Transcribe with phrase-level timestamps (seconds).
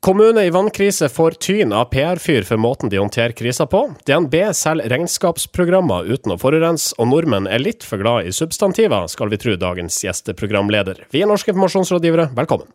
[0.00, 3.82] Kommune i vannkrise får tyn av PR-fyr for måten de håndterer krisa på.
[4.08, 9.28] DNB selger regnskapsprogrammer uten å forurense, og nordmenn er litt for glad i substantiver, skal
[9.28, 11.04] vi tro dagens gjesteprogramleder.
[11.12, 12.72] Vi er norske informasjonsrådgivere, velkommen.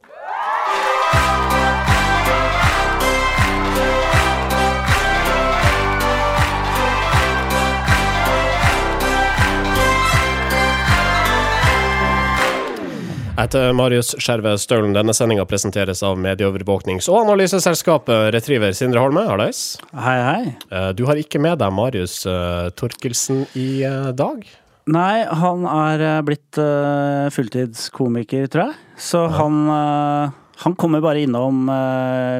[13.46, 14.96] Jeg heter Marius Skjerve Stølen.
[14.96, 19.22] Denne sendinga presenteres av medieovervåknings- og analyseselskapet Retriever Sindre Holme.
[19.30, 19.60] Hallais.
[19.94, 20.54] Hei, hei.
[20.74, 24.42] Eh, du har ikke med deg Marius uh, Torkelsen i uh, dag?
[24.90, 26.58] Nei, han er blitt
[27.38, 28.82] fulltidskomiker, tror jeg.
[29.12, 29.36] Så ja.
[29.38, 29.62] han,
[30.66, 31.70] han kommer bare innom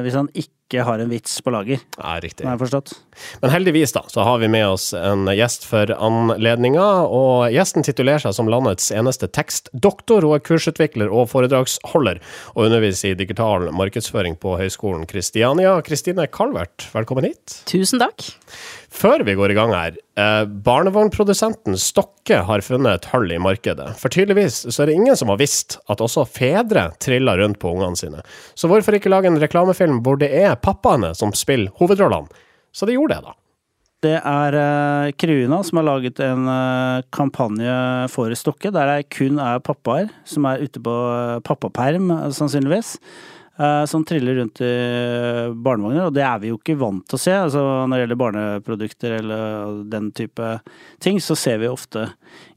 [0.02, 1.82] hvis han ikke ikke har en vits på lager.
[1.94, 2.42] Ja, riktig.
[2.42, 2.94] Har jeg forstått.
[3.42, 8.24] Men heldigvis da, så har vi med oss en gjest for anledninga, og gjesten titulerer
[8.24, 10.26] seg som landets eneste tekstdoktor.
[10.26, 12.18] Hun er kursutvikler og foredragsholder,
[12.56, 15.76] og underviser i digital markedsføring på Høgskolen Kristiania.
[15.86, 17.60] Kristine Kalvert, velkommen hit.
[17.70, 18.26] Tusen takk.
[18.96, 23.90] Før vi går i gang her, eh, barnevognprodusenten Stokke har funnet et hull i markedet.
[24.00, 27.74] For tydeligvis så er det ingen som har visst at også fedre triller rundt på
[27.74, 28.22] ungene sine.
[28.54, 32.44] Så hvorfor ikke lage en reklamefilm hvor det er pappaene som spiller hovedrollene?
[32.76, 33.36] Så de gjorde det, da.
[34.04, 37.76] Det er uh, Kruna som har laget en uh, kampanje
[38.12, 42.98] for Stokke, der det kun er pappaer som er ute på uh, pappaperm, sannsynligvis.
[43.58, 44.72] Eh, som triller rundt i
[45.64, 47.32] barnevogner, og det er vi jo ikke vant til å se.
[47.46, 50.50] Altså, når det gjelder barneprodukter eller den type
[51.00, 52.10] ting, så ser vi ofte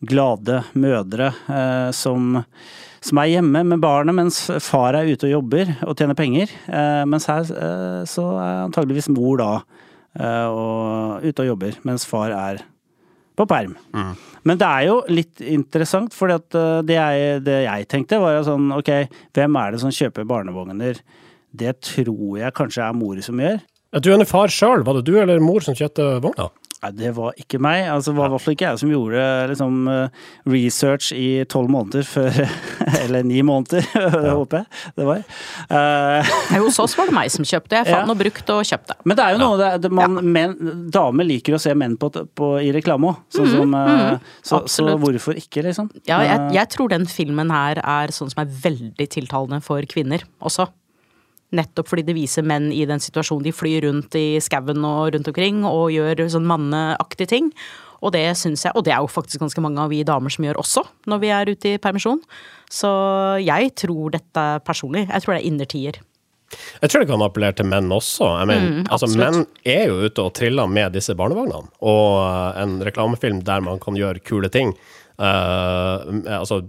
[0.03, 2.41] glade mødre eh, som,
[2.99, 6.51] som er hjemme med barnet mens far er ute og jobber og tjener penger.
[6.67, 9.53] Eh, mens her eh, så er antageligvis mor da
[10.19, 12.65] eh, og, ute og jobber, mens far er
[13.39, 13.73] på perm.
[13.95, 14.11] Mm.
[14.47, 16.99] Men det er jo litt interessant, for eh, det,
[17.47, 18.93] det, jeg tenkte var jo sånn ok,
[19.35, 21.01] hvem er det som kjøper barnevogner?
[21.49, 23.59] Det tror jeg kanskje er mor som gjør.
[24.03, 26.51] Du er en far sjøl, var det du eller mor som kjøpte vogna?
[26.79, 27.81] Nei, det var ikke meg.
[27.91, 31.71] Altså, det var i hvert fall ikke jeg som gjorde liksom, eh, research i tolv
[31.73, 32.39] måneder før
[33.03, 33.83] Eller ni måneder,
[34.23, 35.23] det håper jeg det var.
[35.67, 36.31] Uh,
[36.63, 37.75] hos oss var det meg som kjøpte.
[37.81, 38.07] Jeg fant ja.
[38.07, 38.95] noe brukt og kjøpte.
[39.03, 40.25] Men det er jo noe det, det man, ja.
[40.37, 40.55] men,
[40.93, 43.21] Damer liker å se menn på, på, i reklame òg.
[43.35, 45.91] Sånn mm, mm, så, så, hvorfor ikke, liksom?
[46.07, 50.23] Ja, jeg, jeg tror den filmen her er sånn som er veldig tiltalende for kvinner
[50.39, 50.69] også.
[51.55, 53.45] Nettopp fordi det viser menn i den situasjonen.
[53.47, 57.53] De flyr rundt i skauen og rundt omkring og gjør sånn manneaktige ting.
[58.05, 60.45] Og det syns jeg, og det er jo faktisk ganske mange av vi damer som
[60.45, 62.21] gjør også, når vi er ute i permisjon.
[62.71, 62.89] Så
[63.43, 65.07] jeg tror dette personlig.
[65.09, 65.99] Jeg tror det er innertier.
[66.81, 68.29] Jeg tror det kan appellere til menn også.
[68.41, 71.69] Jeg mener, mm, altså, menn er jo ute og triller med disse barnevognene.
[71.85, 74.75] Og en reklamefilm der man kan gjøre kule ting,
[75.19, 75.99] Uh,
[76.31, 76.61] altså,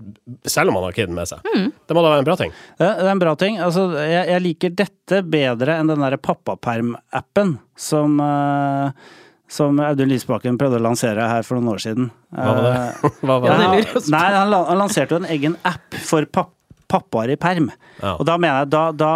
[0.43, 1.39] selv om man har kiden med seg.
[1.55, 1.69] Mm.
[1.87, 2.55] Det må da være en bra ting?
[2.81, 3.61] Det, det er en bra ting.
[3.63, 8.91] Altså, jeg, jeg, liker dette bedre enn den derre pappaperm-appen som uh,
[9.51, 12.11] som Audun Lysbakken prøvde å lansere her for noen år siden.
[12.31, 12.75] Hva var det?
[12.79, 13.55] Eh, Hva var det?
[13.55, 16.53] Ja, nei, han, han, lanserte jo en egen app for papp,
[16.91, 17.71] pappaer i perm.
[18.01, 18.17] Ja.
[18.17, 19.15] Og da mener jeg da, da,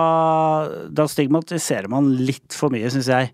[1.02, 3.32] da stigmatiserer man litt for mye, syns jeg.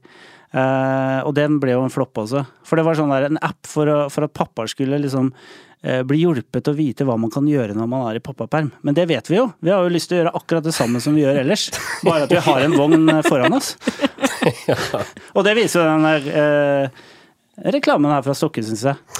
[0.50, 2.42] Uh, og den ble jo en flopp også.
[2.66, 6.00] For det var sånn der, en app for, å, for at pappaer skulle liksom uh,
[6.06, 8.72] bli hjulpet til å vite hva man kan gjøre når man er i pappaperm.
[8.86, 9.46] Men det vet vi jo.
[9.62, 11.68] Vi har jo lyst til å gjøre akkurat det samme som vi gjør ellers.
[12.06, 13.76] Bare at vi har en vogn eh, foran oss.
[15.36, 17.06] Og det viser jo den der uh,
[17.76, 19.19] reklamen her fra Stokke, syns jeg.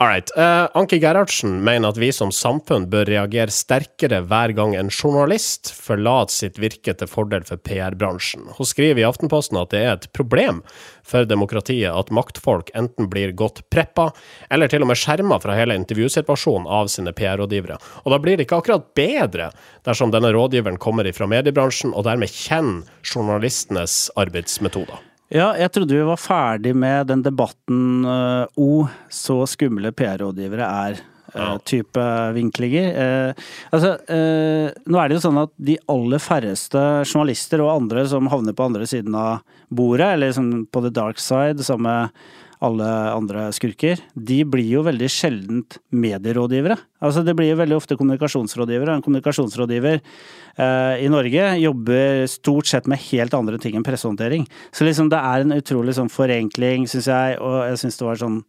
[0.00, 0.30] All right.
[0.32, 5.68] Uh, Anki Gerhardsen mener at vi som samfunn bør reagere sterkere hver gang en journalist
[5.76, 8.46] forlater sitt virke til fordel for PR-bransjen.
[8.56, 10.62] Hun skriver i Aftenposten at det er et problem
[11.04, 14.08] for demokratiet at maktfolk enten blir godt preppa,
[14.48, 17.76] eller til og med skjerma fra hele intervjusituasjonen av sine PR-rådgivere.
[18.00, 19.52] Og da blir det ikke akkurat bedre
[19.84, 25.09] dersom denne rådgiveren kommer fra mediebransjen og dermed kjenner journalistenes arbeidsmetoder.
[25.30, 31.02] Ja, jeg trodde vi var ferdig med den debatten uh, O, så skumle PR-rådgivere er.
[31.34, 32.04] Uh, type
[32.36, 32.90] vinklinger.
[32.96, 38.30] Uh, altså, nå er det jo sånn at de aller færreste journalister og andre som
[38.32, 39.40] havner på andre siden av
[39.70, 42.22] bordet, eller liksom på the dark side, sammen med
[42.60, 46.76] alle andre skurker, de blir jo veldig sjeldent medierådgivere.
[47.00, 48.98] Altså det blir jo veldig ofte kommunikasjonsrådgivere.
[48.98, 54.44] En kommunikasjonsrådgiver eh, i Norge jobber stort sett med helt andre ting enn pressehåndtering.
[54.76, 58.20] Så liksom det er en utrolig sånn forenkling, syns jeg, og jeg syns det var
[58.20, 58.40] sånn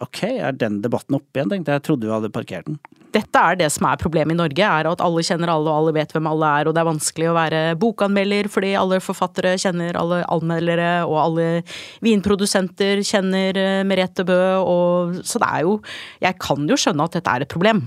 [0.00, 1.80] Ok, er den debatten oppe igjen, tenkte jeg.
[1.82, 2.78] Jeg trodde vi hadde parkert den.
[3.12, 5.92] Dette er det som er problemet i Norge, er at alle kjenner alle og alle
[5.98, 9.98] vet hvem alle er, og det er vanskelig å være bokanmelder fordi alle forfattere kjenner
[10.00, 11.48] alle anmeldere, og alle
[12.04, 15.74] vinprodusenter kjenner eh, Merete Bø, og så det er jo
[16.24, 17.84] Jeg kan jo skjønne at dette er et problem.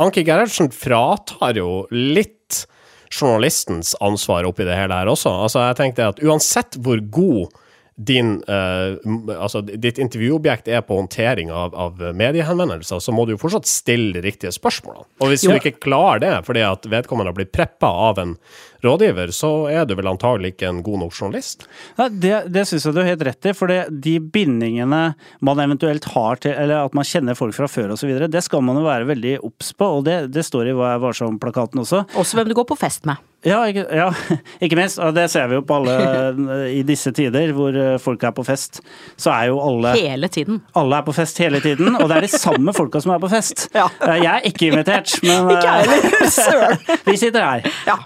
[0.00, 2.66] Anki Gerhardsen fratar jo litt
[3.10, 5.32] journalistens ansvar oppi det hele her også.
[5.46, 7.56] Altså, jeg tenkte at uansett hvor god
[8.00, 8.96] din, uh,
[9.36, 14.14] altså, ditt intervjuobjekt er på håndtering av, av, mediehenvendelser, så må du jo fortsatt stille
[14.16, 15.04] de riktige spørsmålene.
[15.20, 15.52] Og hvis jo.
[15.52, 18.36] du ikke klarer det fordi at vedkommende har blitt preppa av en
[18.84, 21.66] rådgiver, så er du vel antagelig ikke en god nok journalist?
[21.98, 23.54] Ja, det det syns jeg du har helt rett i.
[23.56, 25.02] For de bindingene
[25.40, 28.80] man eventuelt har til, eller at man kjenner folk fra før osv., det skal man
[28.80, 29.90] jo være veldig obs på.
[30.00, 32.04] Og det, det står i Hva er varsom-plakaten også.
[32.20, 33.20] Også hvem du går på fest med.
[33.40, 34.10] Ja ikke, ja,
[34.64, 34.98] ikke, minst.
[35.00, 35.94] Og det ser vi jo på alle
[36.78, 38.82] i disse tider hvor eh, folk er på fest.
[39.16, 40.60] Så er jo alle Hele tiden.
[40.76, 43.30] Alle er på fest hele tiden, og det er de samme folka som er på
[43.32, 43.68] fest.
[43.74, 43.86] Ja.
[44.04, 47.00] Eh, jeg er ikke invitert, men Ikke jeg heller.
[47.06, 47.70] vi sitter her.
[47.88, 47.96] Ja.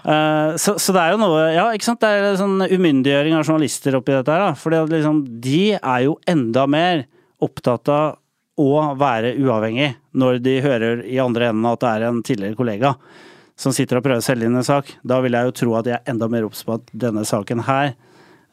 [0.65, 2.01] Eh, så, så, det er jo noe Ja, ikke sant.
[2.01, 4.53] Det er sånn umyndiggjøring av journalister oppi dette her, da.
[4.57, 7.05] For liksom, de er jo enda mer
[7.43, 8.17] opptatt av
[8.55, 12.93] å være uavhengig når de hører i andre enden at det er en tidligere kollega
[13.59, 15.87] som sitter og prøver å selge inn en sak, da vil jeg jo tro at
[15.87, 17.93] jeg er enda mer obs på at denne saken her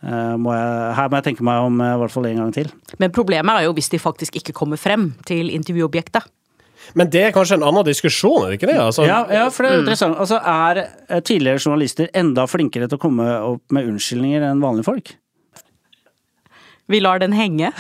[0.03, 2.53] uh, må jeg, her må jeg tenke meg om uh, i hvert fall en gang
[2.55, 2.71] til.
[3.03, 6.27] Men problemet er jo hvis de faktisk ikke kommer frem til intervjuobjektet.
[6.99, 8.79] Men det er kanskje en annen diskusjon, er det ikke det?
[8.83, 9.85] Altså, ja, ja, for det er mm.
[9.85, 10.21] interessant.
[10.23, 14.89] Altså, er eh, tidligere journalister enda flinkere til å komme opp med unnskyldninger enn vanlige
[14.91, 15.17] folk?
[16.93, 17.71] Vi lar den henge.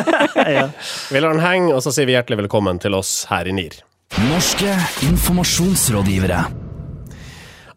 [0.56, 0.68] ja.
[1.12, 3.82] Vi lar den henge, og så sier vi hjertelig velkommen til oss her i NIR.
[4.30, 4.76] Norske
[5.08, 6.61] informasjonsrådgivere.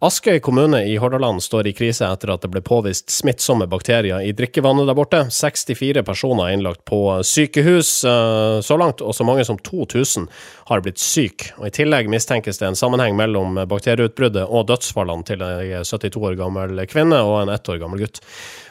[0.04, 4.34] Askøy kommune i Hordaland står i krise etter at det ble påvist smittsomme bakterier i
[4.36, 5.22] drikkevannet der borte.
[5.32, 10.28] 64 personer er innlagt på sykehus eh, så langt, og så mange som 2000
[10.68, 11.54] har blitt syke.
[11.62, 16.38] Og I tillegg mistenkes det en sammenheng mellom bakterieutbruddet og dødsfallene til ei 72 år
[16.44, 18.20] gammel kvinne og en ett år gammel gutt.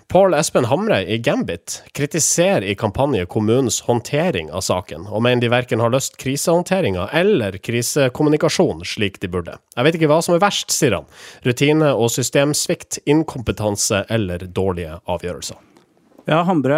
[0.09, 5.51] Pål Espen Hamre i Gambit kritiserer i kampanje kommunens håndtering av saken, og mener de
[5.51, 9.57] verken har løst krisehåndteringa eller krisekommunikasjon slik de burde.
[9.75, 11.09] Jeg vet ikke hva som er verst, sier han.
[11.47, 15.59] Rutine og systemsvikt, inkompetanse eller dårlige avgjørelser.
[16.29, 16.77] Ja, Hambre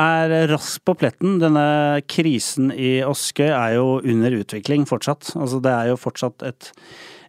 [0.00, 1.38] er rask på pletten.
[1.42, 5.34] Denne krisen i Askøy er jo under utvikling fortsatt.
[5.36, 6.70] Altså, det er jo fortsatt et,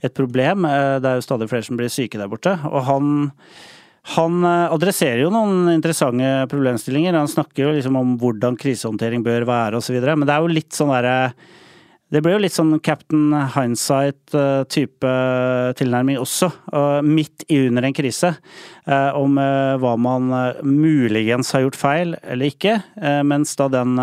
[0.03, 0.63] et problem.
[0.63, 2.55] Det er jo stadig flere som blir syke der borte.
[2.71, 3.09] Og han
[4.05, 7.17] han eh, adresserer jo noen interessante problemstillinger.
[7.17, 9.97] Han snakker jo liksom om hvordan krisehåndtering bør være osv.
[9.97, 11.19] Men det er jo litt sånn derre
[12.13, 16.51] det blir jo litt sånn Captain Hindsight-type eh, tilnærming også,
[17.03, 18.29] midt i under en krise.
[18.85, 19.39] Eh, om
[19.81, 20.29] hva man
[20.61, 22.77] muligens har gjort feil eller ikke,
[23.25, 23.97] mens da den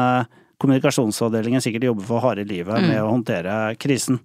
[0.60, 3.04] kommunikasjonsavdelingen sikkert jobber for harde livet med mm.
[3.06, 4.18] å håndtere krisen.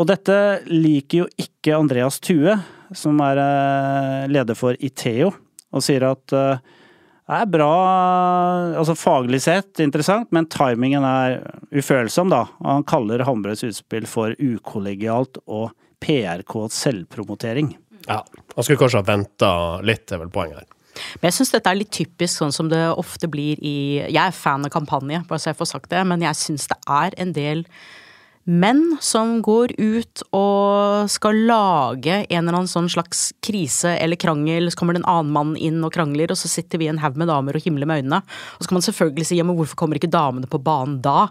[0.00, 0.34] Og dette
[0.72, 2.56] liker jo ikke Andreas Thue,
[2.96, 5.32] som er eh, leder for Iteo,
[5.68, 6.60] og sier at eh,
[7.28, 7.72] det er bra,
[8.80, 11.42] altså faglig sett interessant, men timingen er
[11.76, 12.46] ufølsom, da.
[12.62, 17.74] Og Han kaller Hambres utspill for ukollegialt og PRKs selvpromotering.
[18.06, 19.52] Ja, han skulle kanskje ha venta
[19.84, 20.68] litt, er vel poenget her.
[21.20, 24.34] Men jeg syns dette er litt typisk sånn som det ofte blir i Jeg er
[24.34, 27.34] fan av kampanje, bare så jeg får sagt det, men jeg syns det er en
[27.36, 27.66] del
[28.48, 34.70] menn som går ut og skal lage en eller annen sånn slags krise eller krangel,
[34.72, 37.18] så kommer det en annen mann inn og krangler, og så sitter vi en haug
[37.20, 38.22] med damer og himler med øynene.
[38.56, 41.26] Og så kan man selvfølgelig si ja, men hvorfor kommer ikke damene på banen da?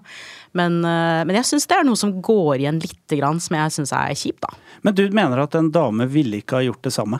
[0.57, 3.73] Men, eh, men jeg syns det er noe som går igjen lite grann, som jeg
[3.79, 4.53] syns er kjipt, da.
[4.85, 7.19] Men du mener at en dame ville ikke ha gjort det samme?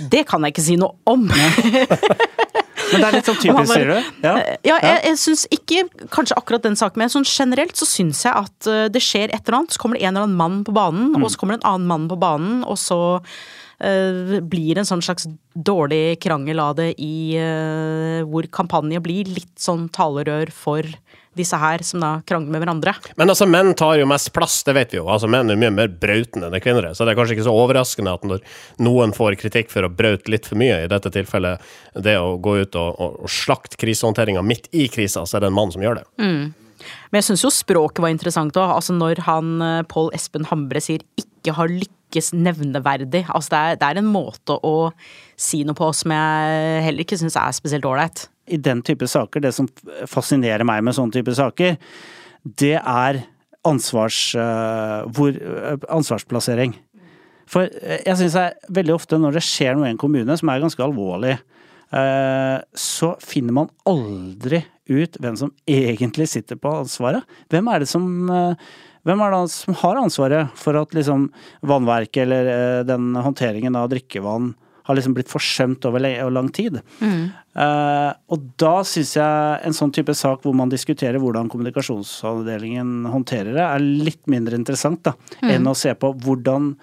[0.00, 1.28] Det kan jeg ikke si noe om.
[2.92, 4.12] Men det er litt sånn typisk, sier du?
[4.24, 4.34] Ja,
[4.66, 8.34] ja jeg, jeg syns ikke kanskje akkurat den saken, men sånn generelt så syns jeg
[8.44, 9.74] at eh, det skjer et eller annet.
[9.74, 11.22] Så kommer det en eller annen mann på banen, mm.
[11.22, 13.00] og så kommer det en annen mann på banen, og så
[13.78, 19.88] blir en sånn slags dårlig krangel av det i uh, hvor kampanje blir litt sånn
[19.94, 20.86] talerør for
[21.34, 22.94] disse her som da krangler med hverandre.
[23.18, 25.08] Men altså, menn tar jo mest plass, det vet vi jo.
[25.10, 26.90] Altså, Menn er mye mer brautende enn kvinner.
[26.94, 28.44] Så det er kanskje ikke så overraskende at når
[28.86, 31.62] noen får kritikk for å braute litt for mye, i dette tilfellet
[32.06, 35.58] det å gå ut og, og, slakte krisehåndteringa midt i krisa, så er det en
[35.58, 36.06] mann som gjør det.
[36.22, 36.54] Mm.
[37.10, 38.76] Men jeg syns jo språket var interessant òg.
[38.76, 41.70] Altså når han eh, Pål Espen Hambre sier 'ikke har
[42.14, 43.26] lykkes nevneverdig'.
[43.34, 44.92] Altså det er, det er en måte å
[45.36, 49.40] si noe på som jeg heller ikke syns er spesielt ålreit i den type saker,
[49.40, 49.68] det som
[50.10, 51.78] fascinerer meg med sånne type saker,
[52.44, 53.22] det er
[53.64, 56.76] ansvars, uh, hvor, uh, ansvarsplassering.
[57.48, 58.36] For uh, jeg syns
[58.68, 61.38] veldig ofte når det skjer noe i en kommune som er ganske alvorlig,
[62.74, 64.58] så finner man aldri
[64.90, 67.22] ut hvem som egentlig sitter på ansvaret.
[67.52, 68.08] Hvem er det som
[69.04, 71.28] hvem er det som har ansvaret for at liksom
[71.66, 76.76] vannverket eller den håndteringen av drikkevann har liksom blitt forsømt over lang tid.
[77.00, 77.30] Mm.
[77.56, 83.54] Uh, og da syns jeg en sånn type sak hvor man diskuterer hvordan kommunikasjonsavdelingen håndterer
[83.56, 85.54] det, er litt mindre interessant da, mm.
[85.54, 86.74] enn å se på hvordan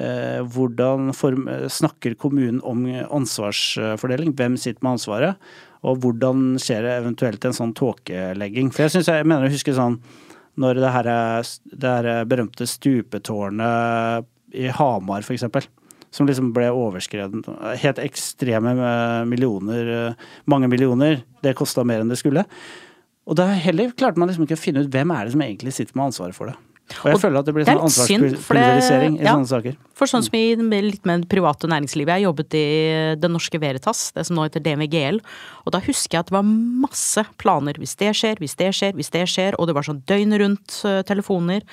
[0.00, 4.32] eh, hvordan form, snakker kommunen om ansvarsfordeling?
[4.38, 5.54] Hvem sitter med ansvaret?
[5.84, 8.72] Og hvordan skjer det eventuelt en sånn tåkelegging?
[8.72, 10.00] For jeg, synes, jeg mener å huske sånn
[10.60, 11.08] når det her,
[11.72, 15.66] det her berømte stupetårnet i Hamar, eksempel
[16.14, 17.42] som liksom ble overskreden
[17.82, 18.74] Helt ekstreme
[19.26, 20.14] millioner,
[20.46, 21.24] mange millioner.
[21.42, 22.44] Det kosta mer enn det skulle.
[23.24, 25.74] Og da heller klarte man liksom ikke å finne ut hvem er det som egentlig
[25.74, 26.56] sitter med ansvaret for det.
[26.84, 29.76] Og jeg og føler at det blir sånn ansvarspulverisering i ja, sånne saker.
[29.96, 30.52] For sånn som i
[30.84, 32.12] litt med det private næringslivet.
[32.18, 32.66] Jeg jobbet i
[33.22, 35.22] Det Norske Veritas, det som nå heter DMGL,
[35.64, 37.80] Og da husker jeg at det var masse planer.
[37.80, 39.56] Hvis det skjer, hvis det skjer, hvis det skjer.
[39.58, 41.64] Og det var sånn døgn rundt uh, telefoner.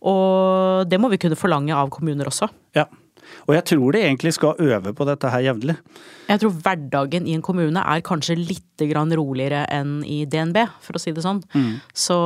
[0.00, 2.48] Og det må vi kunne forlange av kommuner også.
[2.76, 2.88] Ja.
[3.46, 5.76] Og jeg tror de egentlig skal øve på dette her jevnlig.
[6.28, 11.02] Jeg tror hverdagen i en kommune er kanskje litt roligere enn i DNB, for å
[11.02, 11.42] si det sånn.
[11.54, 11.80] Mm.
[11.92, 12.16] Så,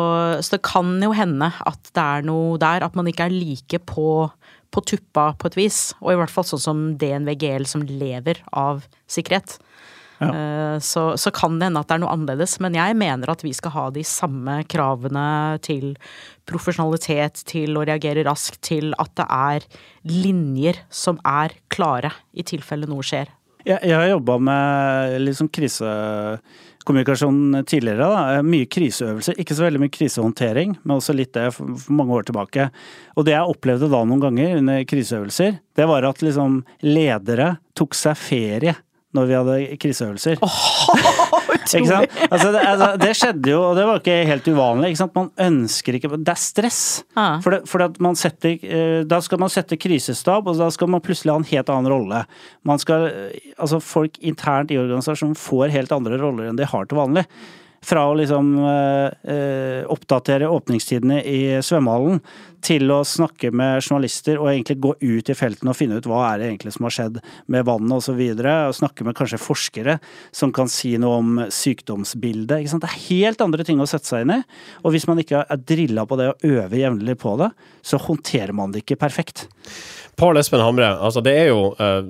[0.40, 3.82] så, det kan jo hende at det er noe der, at man ikke er like
[3.90, 4.28] på,
[4.70, 5.80] på tuppa på et vis.
[6.00, 9.58] Og i hvert fall sånn som DNVGL som lever av sikkerhet.
[10.18, 10.34] Ja.
[10.34, 13.44] Eh, så, så, kan det hende at det er noe annerledes, men jeg mener at
[13.46, 15.94] vi skal ha de samme kravene til
[16.48, 19.60] profesjonalitet, til å reagere raskt, til at det er
[20.08, 23.28] linjer som er klare i tilfelle noe skjer.
[23.66, 28.06] Jeg, jeg har jobba med liksom krisekommunikasjon tidligere.
[28.08, 28.42] Da.
[28.46, 29.34] Mye kriseøvelser.
[29.42, 32.62] Ikke så veldig mye krisehåndtering, men også litt det for mange år tilbake.
[33.18, 37.92] Og det jeg opplevde da noen ganger under kriseøvelser, det var at liksom ledere tok
[37.98, 38.74] seg ferie
[39.16, 40.40] når vi hadde kriseøvelser.
[40.44, 40.88] Oh,
[41.64, 44.90] altså, det, altså, det, skjedde jo, og det var ikke helt uvanlig.
[44.92, 46.80] Ikke man ønsker ikke Det er stress.
[47.16, 47.38] Ah.
[47.44, 51.04] For, det, for man setter, eh, da skal man sette krisestab, og da skal man
[51.04, 52.24] plutselig ha en helt annen rolle.
[52.68, 56.88] Man skal, eh, altså Folk internt i organisasjonen får helt andre roller enn de har
[56.88, 57.24] til vanlig
[57.84, 62.18] fra å liksom eh, oppdatere åpningstidene i svømmehallen
[62.64, 66.24] til å snakke med journalister og egentlig gå ut i felten og finne ut hva
[66.30, 68.18] er det egentlig som har skjedd med vannet osv.
[68.18, 69.98] Og, så og snakke med kanskje forskere
[70.34, 72.66] som kan si noe om sykdomsbildet.
[72.68, 74.42] Det er helt andre ting å sette seg inn i.
[74.84, 78.54] Og hvis man ikke er drilla på det og øver jevnlig på det, så håndterer
[78.56, 79.48] man det ikke perfekt.
[80.18, 82.02] Pål Espen Hamre, altså det er jo uh,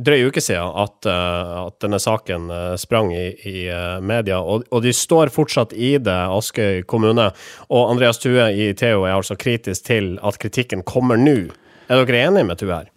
[0.00, 4.64] drøy uke siden at, uh, at denne saken uh, sprang i, i uh, media, og,
[4.70, 7.28] og, de står fortsatt i det, Askøy kommune.
[7.68, 11.52] Og Andreas Thue i Theo er altså kritisk til at kritikken kommer nå.
[11.90, 12.90] Er dere enige med Thue her?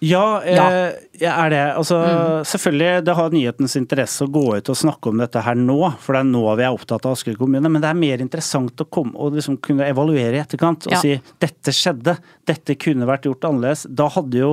[0.00, 0.64] Ja, ja.
[0.70, 1.62] Eh, jeg er det.
[1.74, 2.44] Altså, mm.
[2.46, 6.14] Selvfølgelig, det har nyhetens interesse å gå ut og snakke om dette her nå, for
[6.14, 7.66] det er nå vi er opptatt av Asker kommune.
[7.66, 11.02] Men det er mer interessant å komme og liksom kunne evaluere i etterkant og ja.
[11.02, 12.14] si dette skjedde,
[12.46, 13.88] dette kunne vært gjort annerledes.
[13.90, 14.52] Da hadde jo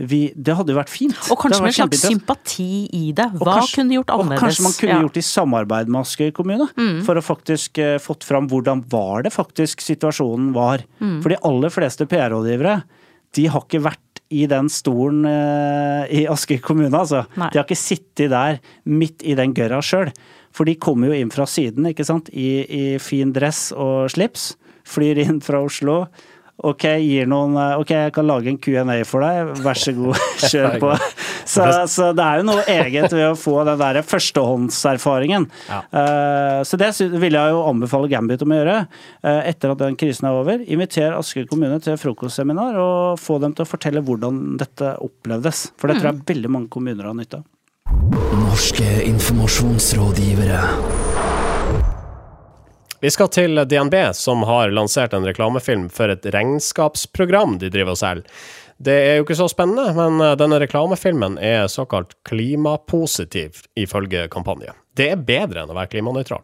[0.00, 1.16] vi, det hadde jo vært fint.
[1.30, 3.26] Og kanskje med en slags sympati i det.
[3.36, 4.38] Hva kanskje, kunne gjort annerledes?
[4.38, 5.00] Og kanskje man kunne ja.
[5.04, 6.68] gjort det i samarbeid med Askøy kommune.
[6.78, 7.02] Mm.
[7.06, 10.86] For å faktisk uh, fått fram hvordan var det faktisk situasjonen var.
[11.02, 11.18] Mm.
[11.20, 12.78] For de aller fleste PR-rådgivere
[13.36, 17.26] de har ikke vært i den stolen uh, i Askøy kommune, altså.
[17.36, 17.52] Nei.
[17.52, 20.10] De har ikke sittet der midt i den gørra sjøl.
[20.52, 24.54] For de kommer jo inn fra siden, ikke sant, i, i fin dress og slips.
[24.88, 26.06] Flyr inn fra Oslo
[26.62, 30.18] Ok, gir noen eh, Ok, jeg kan lage en Q&A for deg, vær så god,
[30.52, 30.90] kjør på.
[31.42, 35.48] Så, så, det er jo noe eget ved å få den der førstehåndserfaringen.
[35.68, 35.80] Ja.
[35.90, 39.98] Uh, så det vil jeg jo anbefale Gambit om å gjøre uh, etter at den
[39.98, 40.62] krisen er over.
[40.62, 45.72] Inviter Asker kommune til frokostseminar og få dem til å fortelle hvordan dette opplevdes.
[45.80, 46.26] For det tror jeg mm.
[46.30, 47.48] veldig mange kommuner har nytte av.
[48.38, 51.11] Norske informasjonsrådgivere.
[53.02, 57.98] Vi skal til DNB, som har lansert en reklamefilm for et regnskapsprogram de driver og
[57.98, 58.44] selger.
[58.82, 64.74] Det er jo ikke så spennende, men eh, denne reklamefilmen er såkalt klimapositiv, ifølge kampanje.
[64.98, 66.42] Det er bedre enn å være klimanøytral.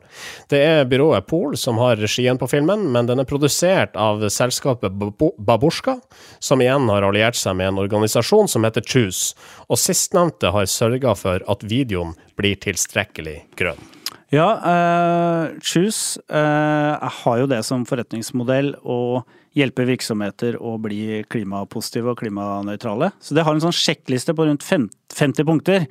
[0.51, 4.95] Det er byrået Pol som har regien på filmen, men den er produsert av selskapet
[4.99, 5.99] Babusjka,
[6.39, 9.35] som igjen har alliert seg med en organisasjon som heter Choose,
[9.67, 13.98] og sistnevnte har sørga for at videoen blir tilstrekkelig grønn.
[14.29, 19.23] Ja, uh, Choose uh, har jo det som forretningsmodell å
[19.57, 23.09] hjelpe virksomheter å bli klimapositive og klimanøytrale.
[23.25, 25.89] Så det har en sånn sjekkliste på rundt 50 punkter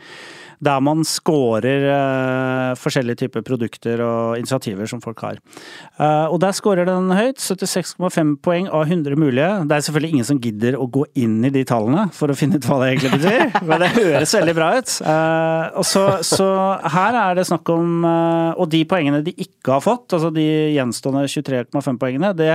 [0.63, 5.37] der man scorer uh, forskjellige typer produkter og initiativer som folk har.
[5.99, 7.37] Uh, og der scorer den høyt.
[7.37, 9.49] 76,5 poeng av 100 mulige.
[9.69, 12.57] Det er selvfølgelig ingen som gidder å gå inn i de tallene for å finne
[12.57, 14.95] ut hva det egentlig betyr, men det høres veldig bra ut.
[15.05, 16.47] Uh, og så, så,
[16.97, 21.25] her er det snakk om Og de poengene de ikke har fått, altså de gjenstående
[21.29, 22.51] 23,5 poengene, det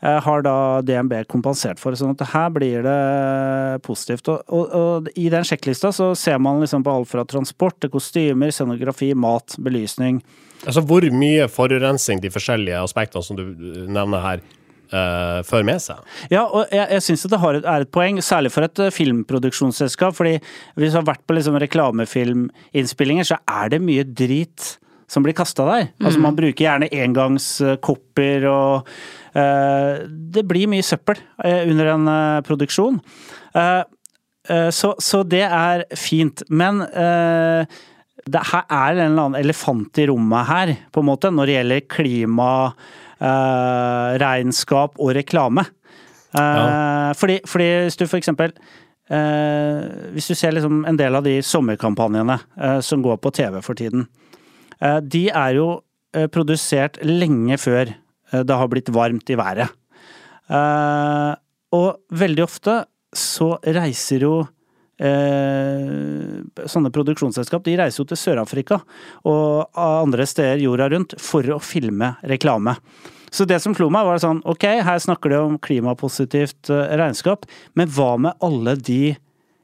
[0.00, 0.54] har da
[0.84, 1.96] DNB kompensert for.
[1.96, 4.28] sånn at her blir det positivt.
[4.30, 7.90] Og, og, og i den sjekklista så ser man liksom på alt fra transport til
[7.90, 10.22] kostymer, scenografi, mat, belysning.
[10.66, 13.46] Altså Hvor mye forurensning de forskjellige aspektene som du
[13.88, 14.42] nevner her,
[14.92, 16.02] uh, fører med seg.
[16.32, 18.92] Ja, og jeg, jeg syns det har et, er et poeng, særlig for et eh,
[18.94, 20.16] filmproduksjonsselskap.
[20.16, 20.36] fordi
[20.76, 24.76] hvis du har vært på liksom reklamefilminnspillinger, så er det mye drit
[25.10, 25.88] som blir kasta der.
[26.04, 28.86] Altså Man bruker gjerne engangskopper og
[29.34, 33.00] uh, Det blir mye søppel uh, under en uh, produksjon.
[33.50, 33.82] Eh, eh,
[34.74, 36.42] så, så det er fint.
[36.50, 37.78] Men eh,
[38.30, 41.56] det her er en eller annen elefant i rommet her, på en måte, når det
[41.58, 42.50] gjelder klima,
[43.20, 45.66] eh, regnskap og reklame.
[46.30, 47.10] Ja.
[47.18, 48.52] fordi, fordi hvis du for eksempel
[49.10, 49.80] eh,
[50.14, 53.74] Hvis du ser liksom en del av de sommerkampanjene eh, som går på TV for
[53.74, 54.06] tiden,
[54.78, 55.82] eh, de er jo
[56.14, 59.74] eh, produsert lenge før eh, det har blitt varmt i været.
[60.50, 61.34] Eh,
[61.74, 62.76] og veldig ofte
[63.16, 64.34] så reiser jo
[65.02, 68.80] eh, sånne produksjonsselskap de reiser jo til Sør-Afrika
[69.28, 72.76] og andre steder jorda rundt for å filme reklame.
[73.30, 77.46] Så det som slo meg, var sånn ok, her snakker de om klimapositivt eh, regnskap,
[77.78, 79.16] men hva med alle de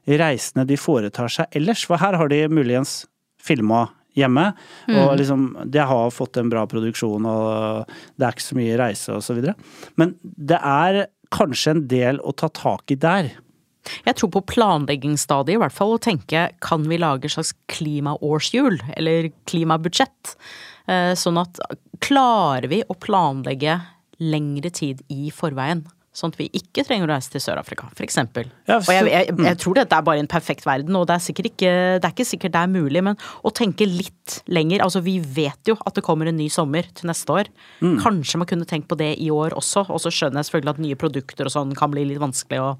[0.07, 1.83] reisene de foretar seg ellers?
[1.87, 3.01] For her har de muligens
[3.43, 4.47] filma hjemme,
[4.89, 9.13] og liksom de har fått en bra produksjon, og det er ikke så mye reise
[9.13, 9.53] og så videre.
[9.99, 11.03] Men det er
[11.33, 13.33] kanskje en del å ta tak i der.
[14.03, 18.81] Jeg tror på planleggingsstadiet i hvert fall å tenke kan vi lage et slags klimaårshjul,
[18.99, 20.35] eller klimabudsjett?
[20.91, 21.59] Eh, Sånn at
[22.03, 23.79] klarer vi å planlegge
[24.19, 25.85] lengre tid i forveien?
[26.17, 28.47] Sånn at vi ikke trenger å reise til Sør-Afrika, eksempel.
[28.65, 31.43] Ja, og jeg, jeg, jeg tror dette er bare en perfekt verden, og det er,
[31.45, 35.19] ikke, det er ikke sikkert det er mulig, men å tenke litt lenger Altså, vi
[35.21, 37.51] vet jo at det kommer en ny sommer til neste år.
[38.01, 40.83] Kanskje man kunne tenkt på det i år også, og så skjønner jeg selvfølgelig at
[40.87, 42.71] nye produkter og sånn kan bli litt vanskelig å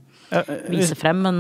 [0.70, 1.38] vise frem, men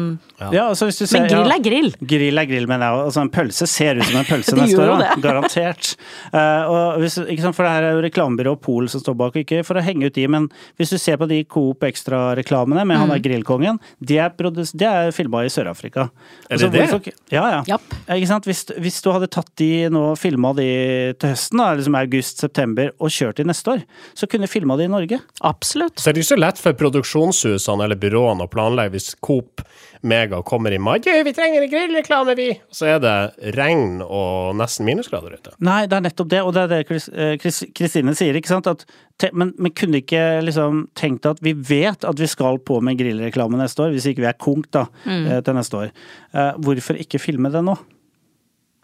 [0.53, 1.89] Ja, altså hvis du ser, Men grill er grill!
[2.07, 3.05] Grill er grill, mener jeg.
[3.07, 5.03] Altså, en pølse ser ut som en pølse neste år.
[5.25, 5.89] Garantert.
[6.31, 9.35] Uh, og hvis, ikke sant, for det her er jo reklamebyrå Pol som står bak,
[9.41, 10.47] ikke for å henge ut de, men
[10.79, 13.01] hvis du ser på de Coop Extra-reklamene med Mm.
[13.03, 16.07] han der grillkongen, de er, produs- de er filma i Sør-Afrika.
[16.49, 17.13] Er det det?
[17.31, 17.63] Ja, ja.
[17.67, 17.81] Yep.
[18.15, 18.45] Ikke sant?
[18.49, 23.09] Hvis, hvis du hadde tatt de nå, filma de til høsten, da, liksom august-september, og
[23.13, 23.83] kjørt de neste år,
[24.17, 25.19] så kunne du filma de i Norge.
[25.45, 25.99] Absolutt.
[25.99, 29.63] Så er det ikke så lett for produksjonshusene eller byråene å planlegge hvis Coop
[30.07, 30.99] Mega kommer i mai.
[31.01, 32.51] Vi trenger en grillreklame, vi!
[32.71, 33.15] Så er det
[33.57, 35.55] regn og nesten minusgrader ute.
[35.65, 38.51] Nei, det er nettopp det, og det er det Chris- eh, Chris- Kristine sier, ikke
[38.51, 38.69] sant.
[38.69, 38.85] At,
[39.17, 42.99] te, men vi kunne ikke liksom tenkt at vi vet at vi skal på med
[43.01, 45.27] grillreklame neste år, hvis ikke vi er konk da, mm.
[45.43, 45.93] til neste år.
[46.33, 47.75] Eh, hvorfor ikke filme det nå?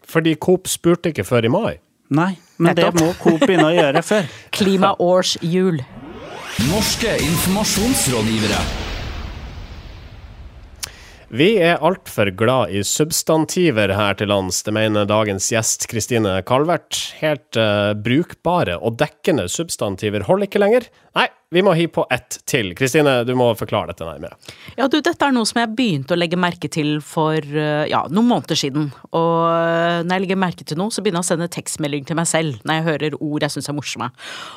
[0.04, 1.74] Fordi Coop spurte ikke før i mai.
[2.14, 2.94] Nei, men Nettopp.
[2.94, 4.26] det må Coop begynne å gjøre før.
[4.58, 5.80] Klimaårshjul.
[6.68, 8.83] Norske informasjonsrådgivere.
[11.34, 16.94] Vi er altfor glad i substantiver her til lands, det mener dagens gjest Kristine Kalvert.
[17.18, 20.86] Helt uh, brukbare og dekkende substantiver holder ikke lenger.
[21.18, 22.72] Nei, vi må hive på ett til.
[22.74, 24.34] Kristine, du må forklare dette nærmere.
[24.74, 28.00] Ja, du, dette er noe som jeg begynte å legge merke til for eh, ja,
[28.10, 28.88] noen måneder siden.
[29.14, 32.18] Og eh, når jeg legger merke til noe, så begynner jeg å sende tekstmelding til
[32.18, 34.10] meg selv når jeg hører ord jeg syns er morsomme.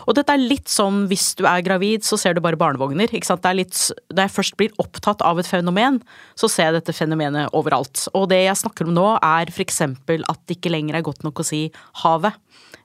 [0.08, 3.14] Og dette er litt sånn hvis du er gravid, så ser du bare barnevogner.
[3.14, 3.46] ikke sant?
[3.46, 3.78] Det er litt,
[4.10, 6.02] når jeg først blir opptatt av et fenomen,
[6.40, 8.08] så ser jeg dette fenomenet overalt.
[8.18, 11.44] Og det jeg snakker om nå, er eksempel at det ikke lenger er godt nok
[11.44, 11.68] å si
[12.04, 12.36] havet.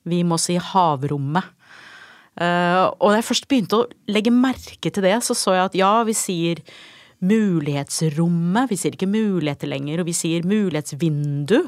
[0.08, 1.54] Vi må si havrommet.
[2.40, 5.78] Eh, og da jeg først begynte å legge merke til det, så så jeg at
[5.78, 6.62] ja, vi sier
[7.22, 11.58] mulighetsrommet, vi sier ikke muligheter lenger, og vi sier mulighetsvindu.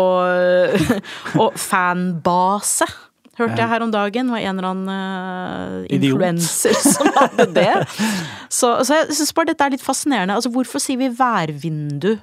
[0.00, 0.80] Og,
[1.42, 2.88] og fanbase.
[3.40, 7.70] Hørte jeg her om dagen, var en eller annen uh, influenser som hadde det.
[8.52, 10.36] Så, så jeg syns bare dette er litt fascinerende.
[10.36, 12.18] Altså, hvorfor sier vi værvindu?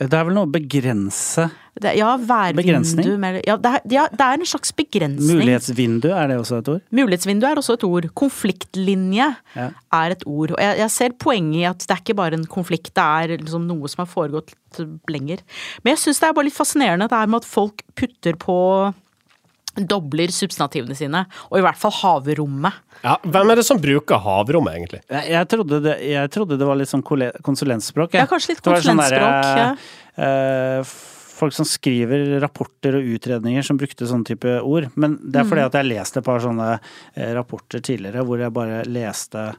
[0.00, 4.20] Det er vel noe å begrense Det, ja, værvindu med- Ja, det er, ja, det
[4.20, 5.38] er en slags begrensning.
[5.42, 6.80] Mulighetsvindu, er det også et ord?
[6.90, 8.08] Mulighetsvindu er også et ord.
[8.14, 9.70] Konfliktlinje Ja.
[9.92, 10.52] er et ord.
[10.52, 13.36] Og jeg, jeg ser poenget i at det er ikke bare en konflikt, det er
[13.38, 14.52] liksom noe som har foregått
[15.08, 15.40] lenger.
[15.84, 18.58] Men jeg syns det er bare litt fascinerende det her med at folk putter på
[19.76, 22.72] Dobler substantivene sine, og i hvert fall havrommet.
[23.04, 25.00] Ja, hvem er det som bruker havrommet, egentlig?
[25.08, 28.12] Jeg, jeg, trodde det, jeg trodde det var litt sånn konsulentspråk.
[28.16, 28.24] jeg.
[28.24, 29.46] Ja, kanskje litt konsulentspråk.
[29.46, 29.70] sånn der, ja.
[30.26, 30.92] eh,
[31.40, 34.90] Folk som skriver rapporter og utredninger som brukte sånne type ord.
[35.00, 35.70] Men det er fordi Mm.
[35.70, 36.66] at jeg leste et par sånne
[37.16, 39.54] eh, rapporter tidligere hvor jeg bare leste eh,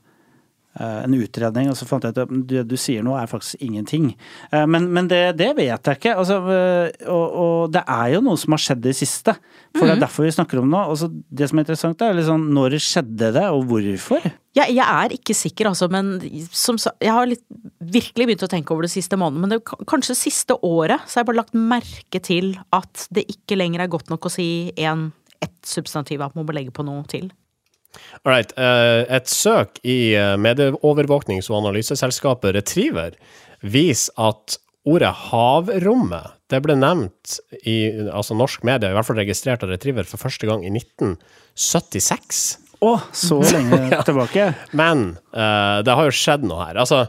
[1.03, 4.13] en utredning, og så fant jeg ut at det du sier nå er faktisk ingenting.
[4.51, 6.13] Eh, Men, men det, det vet jeg ikke.
[6.15, 9.35] Altså, eh, og, og det er jo noe som har skjedd i siste.
[9.75, 9.87] For Mm.
[9.87, 10.79] det er derfor vi snakker om det nå.
[10.91, 14.25] Altså, det som er interessant, er liksom når skjedde det, og hvorfor?
[14.55, 16.17] Jeg, jeg er ikke sikker, altså, men
[16.51, 17.43] som, jeg har litt,
[17.79, 19.41] virkelig begynt å tenke over det siste måneden.
[19.45, 23.55] Men det, kanskje siste året så har jeg bare lagt merke til at det ikke
[23.59, 24.49] lenger er godt nok å si
[24.83, 25.09] en,
[25.41, 27.31] ett substantiv, at man må legge på noe til.
[28.23, 28.51] All right.
[28.57, 33.17] eh, et søk i eh, medieovervåknings- og analyseselskapet Retriever
[33.61, 37.37] viser at ordet havrommet det ble nevnt
[37.69, 37.77] i
[38.11, 42.41] altså norsk media, i hvert fall registrert av Retriever, for første gang i 1976.
[42.81, 44.49] Å, så lenge tilbake.
[44.75, 46.81] Men eh, det har jo skjedd noe her.
[46.81, 47.05] Altså,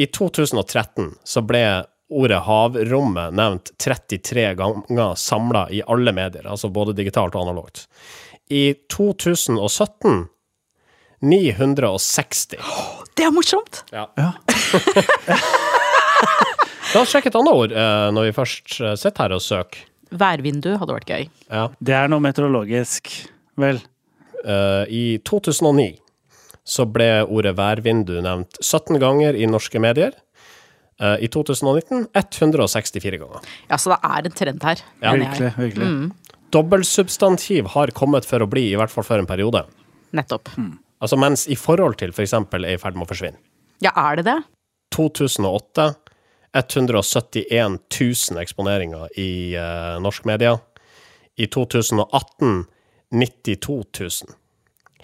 [0.00, 1.64] i 2013 så ble
[2.10, 7.84] ordet havrommet nevnt 33 ganger samla i alle medier, altså både digitalt og analogt.
[8.50, 10.26] I 2017
[11.20, 12.56] 960.
[13.14, 13.82] Det er morsomt!
[13.92, 14.08] Ja.
[14.16, 14.32] Ja.
[16.90, 19.84] La oss sjekke et annet ord eh, når vi først eh, sitter her og søker.
[20.10, 21.28] Værvindu hadde vært gøy.
[21.46, 21.68] Ja.
[21.78, 23.12] Det er noe meteorologisk.
[23.60, 23.78] Vel.
[24.42, 25.92] Eh, I 2009
[26.66, 30.16] så ble ordet værvindu nevnt 17 ganger i norske medier.
[30.98, 33.46] Eh, I 2019 164 ganger.
[33.70, 34.82] Ja, så det er en trend her.
[34.98, 35.14] Ja.
[35.14, 35.52] Virkelig.
[35.60, 35.86] Virkelig.
[35.86, 36.29] virkelig.
[36.50, 39.64] Dobbeltsubstantiv har kommet for å bli, i hvert fall for en periode.
[40.16, 40.48] Nettopp.
[41.00, 42.34] Altså mens i forhold til f.eks.
[42.50, 43.38] For er i ferd med å forsvinne.
[43.80, 44.38] Ja, er det det?
[44.96, 45.94] 2008
[46.52, 50.56] 171 000 eksponeringer i uh, norsk media.
[51.38, 52.64] I 2018
[53.14, 54.34] 92 000.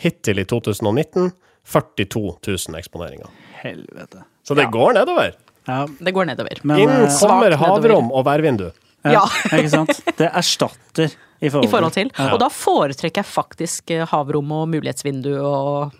[0.02, 1.30] Hittil i 2019
[1.66, 3.30] 42 000 eksponeringer.
[3.62, 4.24] Helvete.
[4.46, 4.70] Så det Ja.
[4.70, 5.32] går nedover.
[5.66, 6.60] Ja, Det går nedover.
[6.62, 7.56] men Inn eh, kommer nedover.
[7.56, 8.68] havrom og værvindu.
[9.02, 9.24] Ja.
[9.50, 10.00] Ikke sant?
[10.18, 12.10] Det erstatter i forhold, I forhold til.
[12.18, 12.32] Ja.
[12.34, 15.92] Og da foretrekker jeg faktisk eh, havrom og mulighetsvindu og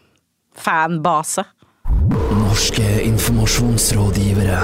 [0.57, 1.45] fanbase.
[2.37, 4.61] Norske informasjonsrådgivere.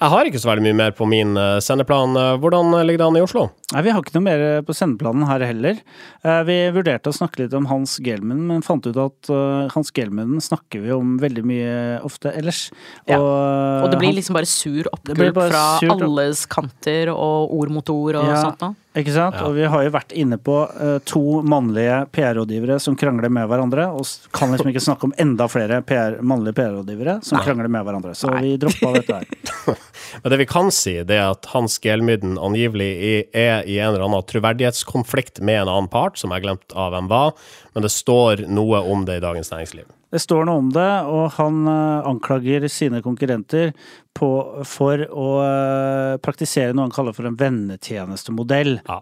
[0.00, 2.14] Jeg har ikke så veldig mye mer på min eh, sendeplan.
[2.16, 3.42] Eh, Hvordan ligger det an i Oslo?
[3.74, 5.82] Nei, Vi har ikke noe mer på sendeplanen her heller.
[6.24, 9.92] Eh, Vi vurderte å snakke litt om Hans Gelmen, men fant ut at eh, Hans
[9.92, 11.74] Gelmen snakker vi om veldig mye
[12.08, 12.70] ofte ellers.
[13.10, 13.18] Ja.
[13.20, 18.22] Og, Og det blir liksom bare sur oppgulp fra alles kanter og ord mot ord
[18.22, 18.40] og Ja.
[18.46, 18.74] sånt noe.
[18.98, 19.36] Ikke sant?
[19.38, 19.46] Ja.
[19.46, 23.84] Og vi har jo vært inne på uh, to mannlige PR-rådgivere som krangler med hverandre,
[23.94, 28.16] og kan liksom ikke snakke om enda flere PR, mannlige PR-rådgivere som krangler med hverandre.
[28.18, 28.40] Så Nei.
[28.42, 29.78] vi droppa dette her.
[30.24, 32.90] Men det vi kan si, det er at Hans Gelmyden angivelig
[33.30, 37.06] er i en eller annen troverdighetskonflikt med en annen part, som jeg glemte av hvem
[37.12, 37.32] var,
[37.76, 39.86] men det står noe om det i Dagens Næringsliv.
[40.10, 43.70] Det står noe om det, og han eh, anklager sine konkurrenter
[44.18, 44.30] på,
[44.66, 48.80] for å eh, praktisere noe han kaller for en vennetjenestemodell.
[48.88, 49.00] Ja.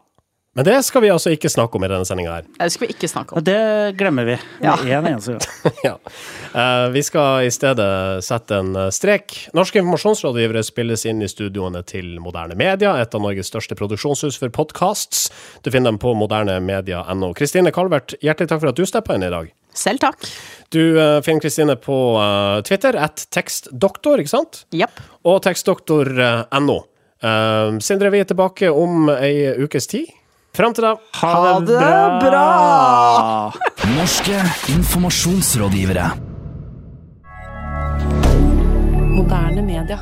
[0.59, 2.47] Men det skal vi altså ikke snakke om i denne sendinga her.
[2.59, 3.45] Det skal vi ikke snakke Og om.
[3.47, 4.73] det glemmer vi Ja.
[4.83, 5.77] med en eneste gang.
[5.87, 5.93] ja.
[6.57, 9.37] uh, vi skal i stedet sette en strek.
[9.55, 14.51] Norske informasjonsrådgivere spilles inn i studioene til Moderne Media, et av Norges største produksjonshus for
[14.51, 15.29] podcasts.
[15.63, 17.31] Du finner dem på modernemedia.no.
[17.39, 19.55] Kristine Calvert, hjertelig takk for at du steppa inn i dag.
[19.75, 20.29] Selv takk.
[20.75, 24.63] Du eh, finner Kristine på eh, Twitter, at tekstdoktor, ikke sant?
[24.77, 25.03] Yep.
[25.29, 26.79] Og tekstdoktor.no.
[27.19, 30.13] Uh, Sindre, vi er tilbake om ei ukes tid.
[30.55, 31.33] Fram til da, Ha
[31.67, 31.81] det
[32.23, 32.45] bra!
[33.97, 34.39] Norske
[34.75, 36.07] informasjonsrådgivere.
[39.19, 39.99] Moderne media.